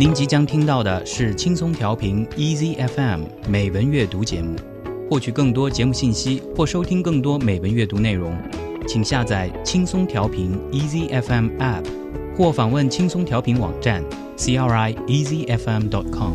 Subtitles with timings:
[0.00, 4.56] 您即将听到的是轻松调频 Easy FM 美文阅读节目。
[5.10, 8.34] 获取更多节目信息或收听更多美文阅读内容，
[8.88, 11.84] 请下载轻松调频 Easy FM App，
[12.34, 14.02] 或访问轻松调频网站
[14.38, 16.32] c r i easy f m dot com。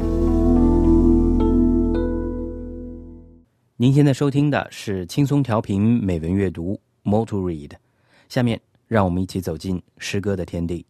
[3.78, 7.72] 您现在收听的是轻松调频美文阅读 Motor Read。
[8.30, 10.86] 下面让我们一起走进诗歌的天地。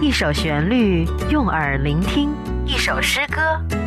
[0.00, 2.30] 一首旋律，用耳聆听；
[2.64, 3.40] 一首诗歌，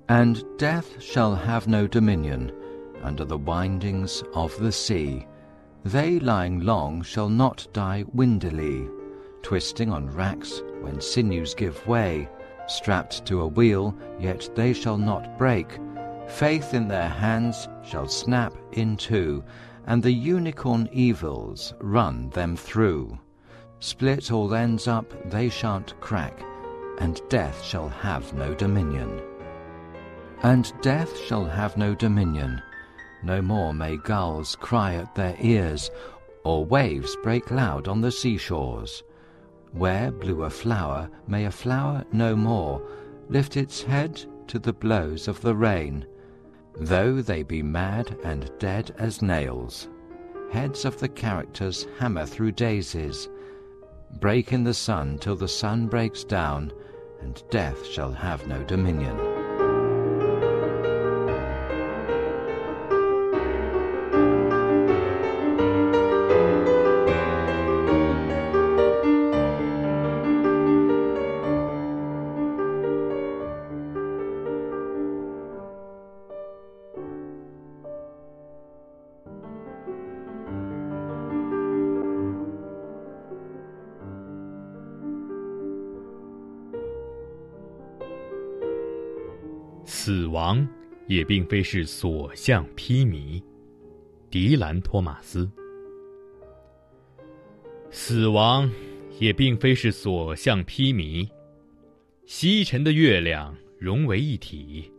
[0.08, 2.52] And death shall have no dominion
[3.04, 5.28] under the windings of the sea.
[5.86, 8.90] They lying long shall not die windily,
[9.42, 12.28] twisting on racks when sinews give way,
[12.68, 15.80] strapped to a wheel, yet they shall not break.
[16.28, 19.44] Faith in their hands shall snap in two,
[19.88, 23.18] and the unicorn evils run them through.
[23.80, 26.44] Split all ends up, they shan't crack,
[27.00, 29.22] and death shall have no dominion.
[30.44, 32.62] And death shall have no dominion
[33.24, 35.92] no more may gulls cry at their ears,
[36.44, 39.04] or waves break loud on the seashores.
[39.74, 42.82] Where blew a flower, may a flower no more
[43.28, 46.06] lift its head to the blows of the rain,
[46.76, 49.90] though they be mad and dead as nails.
[50.52, 53.30] Heads of the characters hammer through daisies,
[54.12, 56.72] break in the sun till the sun breaks down,
[57.22, 59.29] and death shall have no dominion.
[89.92, 90.66] 死亡
[91.08, 93.42] 也并非是所向披靡，
[94.30, 95.50] 迪兰·托马斯。
[97.90, 98.72] 死亡
[99.20, 101.28] 也并非是所向披靡，
[102.28, 104.92] 西沉的月亮融为一体，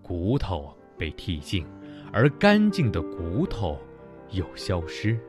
[0.00, 1.62] 骨头被剔净，
[2.10, 3.78] 而干净的骨头
[4.30, 5.20] 又消失。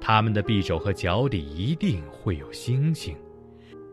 [0.00, 3.16] 他们的匕首和脚底一定会有星星，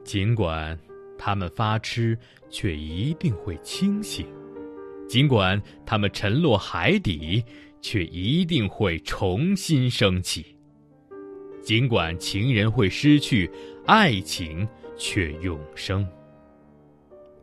[0.03, 0.77] 尽管。
[1.25, 2.17] 他们发痴，
[2.49, 4.25] 却一定会清醒；
[5.07, 7.41] 尽管他们沉落海底，
[7.79, 10.43] 却一定会重新升起；
[11.63, 13.49] 尽管情人会失去，
[13.85, 14.67] 爱情
[14.97, 16.05] 却永生。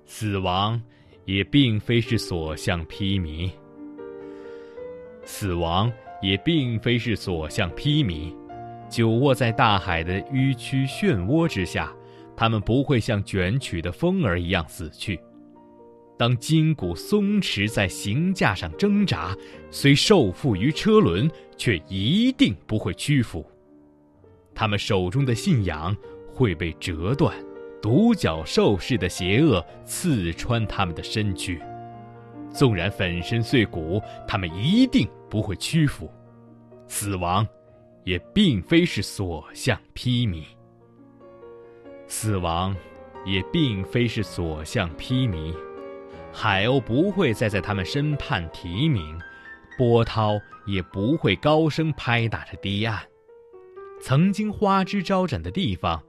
[0.05, 0.79] 死亡
[1.25, 3.51] 也并非是所向披靡，
[5.25, 5.91] 死亡
[6.21, 8.31] 也并非是所向披靡，
[8.91, 11.91] 久卧在大海的迂曲漩涡之下。
[12.41, 15.21] 他们不会像卷曲的风儿一样死去。
[16.17, 19.37] 当筋骨松弛在行架上挣扎，
[19.71, 23.45] 虽受缚于车轮，却一定不会屈服。
[24.55, 25.95] 他们手中的信仰
[26.33, 27.37] 会被折断，
[27.83, 31.61] 独角兽似的邪恶刺穿他们的身躯。
[32.49, 36.10] 纵然粉身碎骨，他们一定不会屈服。
[36.87, 37.47] 死亡，
[38.03, 40.45] 也并非是所向披靡。
[42.10, 42.77] 死亡，
[43.24, 45.54] 也并非是所向披靡。
[46.33, 49.16] 海鸥不会再在他们身畔啼鸣，
[49.78, 50.36] 波涛
[50.66, 53.01] 也不会高声拍打着堤岸。
[54.03, 56.03] 曾经花枝招展的地方，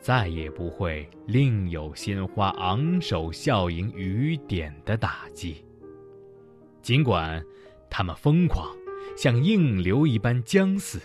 [0.00, 5.64] 再也不会另有鲜花昂首笑迎雨点的打击。
[6.82, 7.42] 尽管
[7.88, 8.68] 他们疯狂，
[9.16, 11.00] 像硬流一般将死。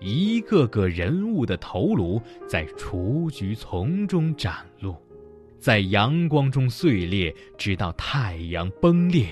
[0.00, 4.94] 一个个人物的头颅在雏菊丛中展露，
[5.58, 9.26] 在阳光中碎裂，直到太阳崩裂。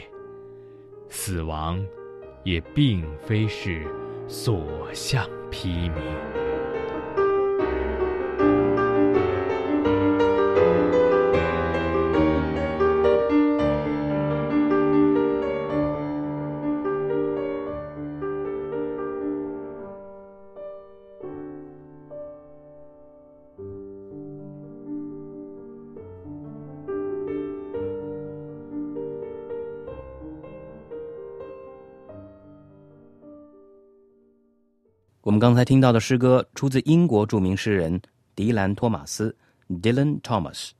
[1.08, 1.84] 死亡
[2.42, 3.86] 也并非是
[4.26, 6.43] 所向披靡。
[35.24, 37.98] 我们刚才听到的诗歌出自英国著名诗人
[38.34, 39.34] 迪兰·托马斯
[39.70, 40.72] （Dylan Thomas）。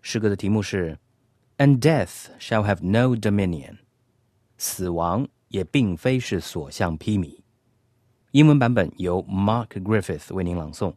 [0.00, 0.98] 诗歌的题目是
[1.56, 3.76] “And death shall have no dominion”，
[4.58, 7.38] 死亡也并非是所向披靡。
[8.32, 10.92] 英文版本由 Mark Griffith 为您朗诵，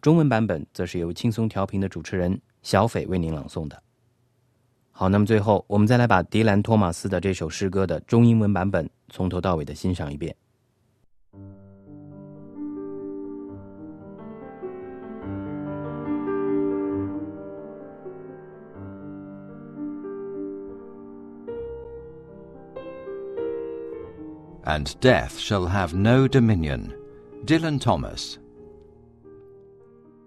[0.00, 3.82] 中文版本则是由轻松调频的主持人小斐为您朗诵的。
[4.92, 10.32] 好，那么最后我们再来把迪兰·托马斯的这首诗歌的中英文版本从头到尾的欣赏一遍。
[24.64, 26.94] And death shall have no dominion.
[27.44, 28.38] Dylan Thomas.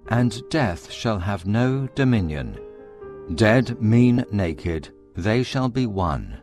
[0.09, 2.57] And death shall have no dominion.
[3.35, 6.37] Dead, mean, naked, they shall be one,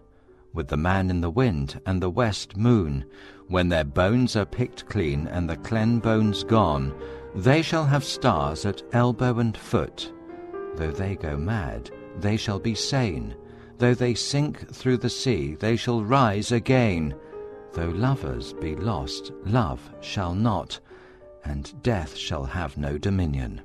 [0.53, 3.05] with the man in the wind and the west moon.
[3.49, 6.95] When their bones are picked clean and the clen bones gone,
[7.35, 10.13] they shall have stars at elbow and foot.
[10.75, 13.35] Though they go mad, they shall be sane.
[13.79, 17.15] Though they sink through the sea, they shall rise again.
[17.75, 20.79] Though lovers be lost, love shall not,
[21.45, 23.63] and death shall have no dominion.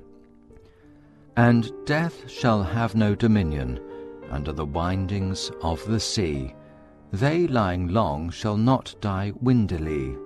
[1.36, 3.78] And death shall have no dominion
[4.28, 6.54] under the windings of the sea.
[7.12, 10.16] They lying long shall not die windily,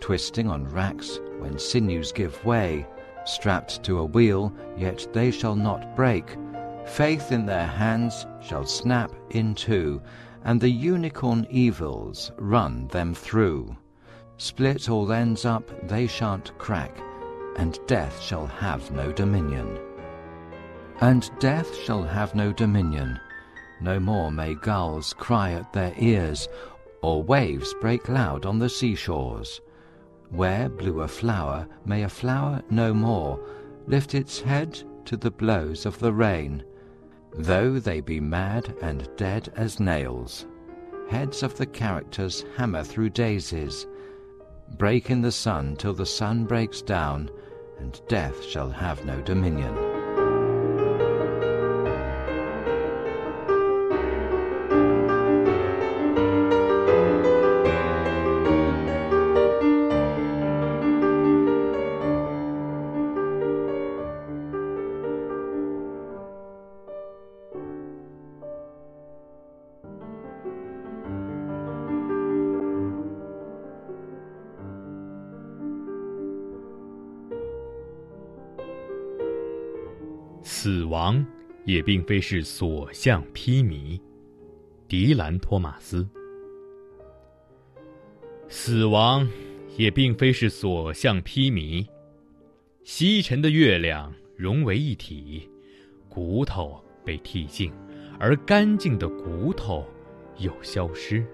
[0.00, 2.86] twisting on racks when sinews give way,
[3.24, 6.36] strapped to a wheel, yet they shall not break.
[6.84, 10.02] Faith in their hands shall snap in two,
[10.44, 13.76] and the unicorn evils run them through.
[14.36, 16.96] Split all ends up, they shan't crack,
[17.56, 19.78] and death shall have no dominion.
[21.00, 23.18] And death shall have no dominion.
[23.80, 26.48] No more may gulls cry at their ears,
[27.02, 29.60] or waves break loud on the seashores.
[30.30, 33.40] Where blew a flower, may a flower no more
[33.86, 36.62] lift its head to the blows of the rain
[37.34, 40.46] though they be mad and dead as nails.
[41.08, 43.86] Heads of the characters hammer through daisies,
[44.76, 47.30] break in the sun till the sun breaks down,
[47.78, 49.89] and death shall have no dominion.
[80.52, 81.24] 死亡
[81.64, 83.98] 也并非是所向披靡。
[84.88, 86.04] 迪兰·托马斯。
[88.48, 89.26] 死亡
[89.76, 91.86] 也并非是所向披靡。
[92.82, 95.48] 西沉的月亮融为一体，
[96.08, 97.72] 骨头被剔净，
[98.18, 99.86] 而干净的骨头
[100.38, 101.24] 又消失。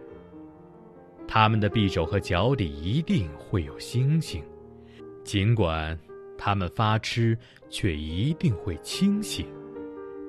[1.26, 4.44] 他们的匕首和脚底一定会有星星，
[5.24, 5.98] 尽管。
[6.38, 7.36] 他们发痴，
[7.68, 9.44] 却一定会清醒；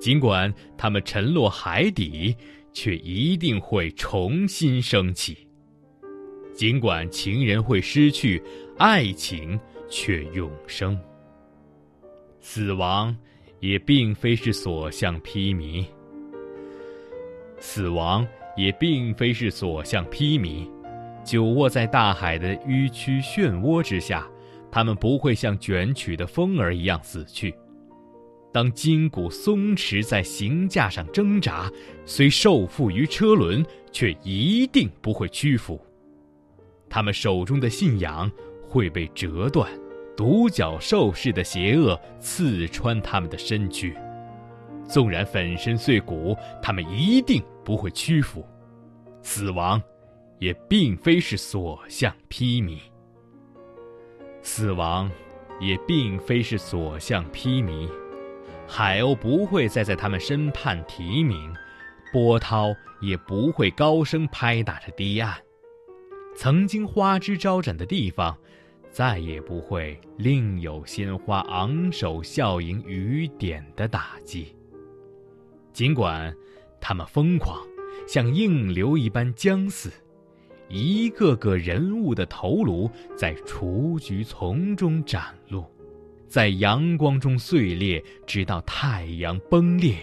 [0.00, 2.34] 尽管他们沉落海底，
[2.72, 5.34] 却一定会重新升起；
[6.54, 8.42] 尽管情人会失去，
[8.76, 10.98] 爱情却永生。
[12.40, 13.16] 死亡
[13.60, 15.84] 也并非是所向披靡。
[17.60, 18.26] 死亡
[18.56, 20.68] 也并非是所向披靡，
[21.24, 24.28] 久卧在大海的迂曲漩涡之下。
[24.70, 27.54] 他们不会像卷曲的风儿一样死去。
[28.52, 31.70] 当筋骨松弛在行架上挣扎，
[32.06, 35.80] 虽受缚于车轮，却一定不会屈服。
[36.88, 38.30] 他们手中的信仰
[38.66, 39.70] 会被折断，
[40.16, 43.94] 独角兽似的邪恶刺穿他们的身躯。
[44.88, 48.44] 纵然粉身碎骨，他们一定不会屈服。
[49.20, 49.80] 死亡，
[50.38, 52.78] 也并非是所向披靡。
[54.48, 55.10] 死亡，
[55.60, 57.86] 也并非是所向披靡。
[58.66, 61.54] 海鸥不会再在他们身畔啼鸣，
[62.10, 65.36] 波涛也不会高声拍打着堤岸。
[66.34, 68.36] 曾经花枝招展的地方，
[68.90, 74.56] 再也不会另有鲜花昂首笑迎雨点的打击。
[75.74, 76.34] 尽管
[76.80, 77.60] 他们疯狂，
[78.08, 79.92] 像硬流一般将死，
[80.68, 85.64] 一个个人物的头颅在雏菊丛中展露，
[86.26, 89.96] 在阳光中碎裂，直到太阳崩裂。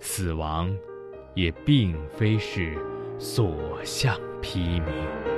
[0.00, 0.72] 死亡，
[1.34, 2.78] 也并非是
[3.18, 5.37] 所向披靡。